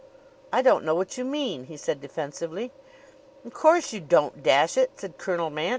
"I 0.51 0.63
don't 0.63 0.83
know 0.83 0.95
what 0.95 1.15
you 1.19 1.23
mean," 1.23 1.65
he 1.65 1.77
said 1.77 2.01
defensively. 2.01 2.71
"Of 3.45 3.53
course 3.53 3.93
you 3.93 3.99
don't 3.99 4.41
dash 4.41 4.75
it!" 4.75 4.99
said 4.99 5.19
Colonel 5.19 5.51
Mant. 5.51 5.69